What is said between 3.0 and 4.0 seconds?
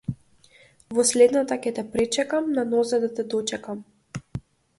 да те дочекам.